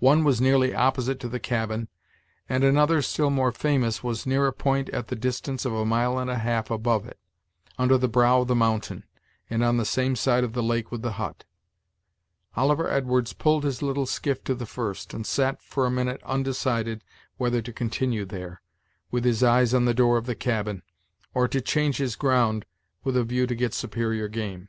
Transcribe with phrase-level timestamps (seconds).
[0.00, 1.88] One was nearly opposite to the cabin,
[2.46, 6.18] and another, still more famous, was near a point, at the distance of a mile
[6.18, 7.18] and a half above it,
[7.78, 9.04] under the brow of the mountain,
[9.48, 11.44] and on the same side of the lake with the hut.
[12.54, 17.02] Oliver Edwards pulled his little skiff to the first, and sat, for a minute, undecided
[17.38, 18.60] whether to continue there,
[19.10, 20.82] with his eyes on the door of the cabin,
[21.32, 22.66] or to change his ground,
[23.04, 24.68] with a view to get superior game.